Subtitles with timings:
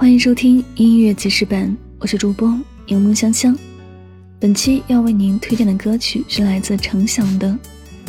[0.00, 3.54] 欢迎收听音乐记事本，我是主播柠檬香香。
[4.38, 7.48] 本期要为您推荐的歌曲是来自程响的《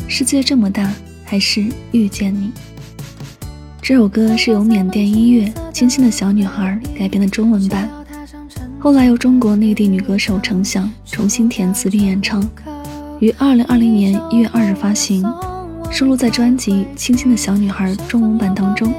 [0.08, 0.90] 世界这么大，
[1.22, 2.46] 还是遇见你》。
[3.82, 7.86] 这首歌是由缅甸音乐《清新的小女孩》改编的中文版，
[8.78, 12.42] 后来由中国内地女歌手程响重新填词并演唱，
[13.20, 15.22] 于二零二零年一月二日发行，
[15.90, 18.90] 收录在专辑《清新的小女孩》中文版当中。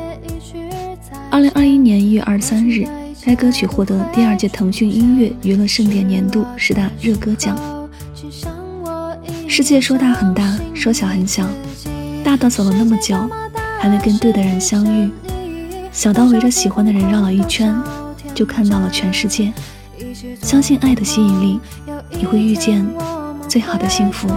[1.33, 2.87] 二零二一年一月二十三日，
[3.25, 7.57] 该歌曲获得第二届腾讯音乐娱乐盛典年度十大热歌奖。
[9.47, 11.49] 世界说大很大，说小很小，
[12.23, 13.17] 大到走了那么久，
[13.79, 15.09] 还没跟对的人相遇；
[15.91, 17.75] 小到围着喜欢的人绕了一圈，
[18.35, 19.51] 就看到了全世界。
[20.39, 21.59] 相信爱的吸引力，
[22.11, 22.87] 你会遇见
[23.49, 24.27] 最好的幸福。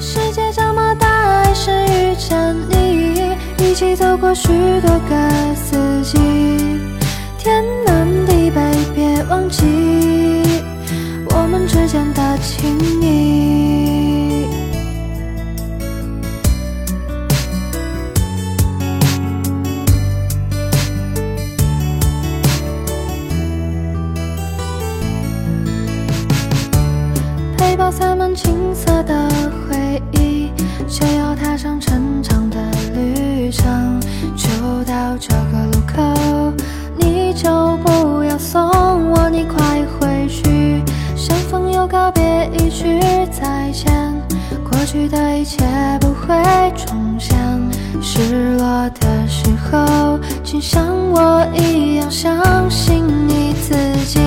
[0.00, 2.85] 世界这么大，还是遇见你。
[3.76, 4.48] 一起走过许
[4.80, 6.16] 多个四季，
[7.36, 8.58] 天南地北，
[8.94, 9.66] 别忘记
[11.28, 14.46] 我们之间的情谊。
[27.58, 29.28] 背包塞满青涩的
[29.68, 30.50] 回忆，
[30.88, 31.78] 就要踏上
[42.06, 43.00] 告别，一句
[43.32, 43.92] 再见，
[44.62, 45.58] 过去的一切
[46.00, 46.36] 不会
[46.76, 47.36] 重现。
[48.00, 54.20] 失落的时候，请像我一样相信你自己。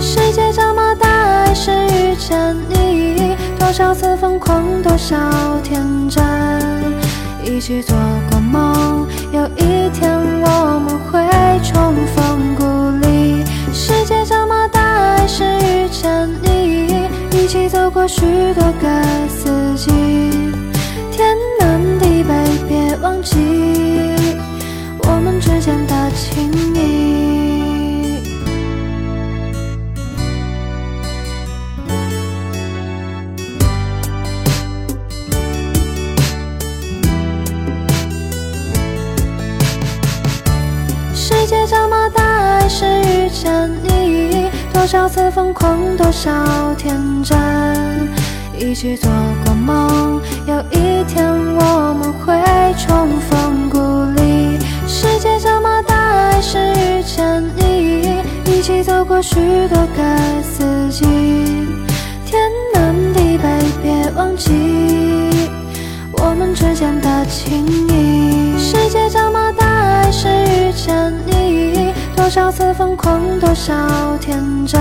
[0.00, 5.16] 世界这么大，还是遇见你，多少次疯狂，多少
[5.62, 6.20] 天真。
[7.44, 7.96] 一起做
[18.02, 18.22] 过许
[18.54, 19.88] 多个四季。
[21.12, 22.34] 天南地北，
[22.68, 23.36] 别忘记
[25.04, 28.18] 我们之间的情谊。
[41.14, 43.91] 世界这么大，还是遇见你。
[44.82, 47.38] 多少次疯狂，多少天真，
[48.58, 49.08] 一起做
[49.44, 52.34] 过梦，有一天我们会
[52.76, 53.78] 重逢故
[54.20, 54.58] 里。
[54.88, 55.94] 世界这么大，
[56.32, 59.36] 还是遇见你，一起走过许
[59.68, 61.04] 多个四季。
[62.26, 62.42] 天
[62.74, 63.48] 南地北，
[63.84, 64.50] 别忘记
[66.14, 67.81] 我们之间的情
[72.22, 74.80] 多少次疯狂，多少天真，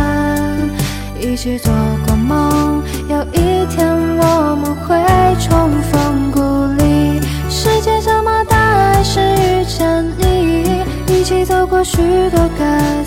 [1.19, 1.73] 一起做
[2.05, 4.95] 过梦，有一天我们会
[5.39, 6.39] 重逢故
[6.83, 7.19] 里。
[7.49, 8.55] 世界这么大，
[8.93, 11.97] 还是遇见你，一起走过许
[12.29, 13.03] 多个。